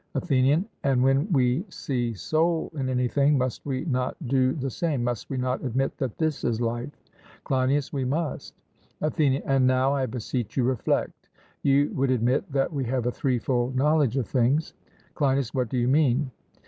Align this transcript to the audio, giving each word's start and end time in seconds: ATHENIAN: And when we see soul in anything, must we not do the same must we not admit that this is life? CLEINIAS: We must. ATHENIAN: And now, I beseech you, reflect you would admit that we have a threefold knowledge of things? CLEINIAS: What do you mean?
ATHENIAN: 0.15 0.65
And 0.83 1.03
when 1.03 1.31
we 1.31 1.63
see 1.69 2.15
soul 2.15 2.71
in 2.73 2.89
anything, 2.89 3.37
must 3.37 3.63
we 3.67 3.85
not 3.85 4.17
do 4.27 4.51
the 4.53 4.71
same 4.71 5.03
must 5.03 5.29
we 5.29 5.37
not 5.37 5.63
admit 5.63 5.95
that 5.99 6.17
this 6.17 6.43
is 6.43 6.59
life? 6.59 6.89
CLEINIAS: 7.43 7.93
We 7.93 8.03
must. 8.03 8.55
ATHENIAN: 9.01 9.43
And 9.45 9.67
now, 9.67 9.93
I 9.93 10.07
beseech 10.07 10.57
you, 10.57 10.63
reflect 10.63 11.29
you 11.61 11.91
would 11.93 12.09
admit 12.09 12.51
that 12.51 12.73
we 12.73 12.85
have 12.85 13.05
a 13.05 13.11
threefold 13.11 13.75
knowledge 13.75 14.17
of 14.17 14.25
things? 14.25 14.73
CLEINIAS: 15.13 15.53
What 15.53 15.69
do 15.69 15.77
you 15.77 15.87
mean? 15.87 16.31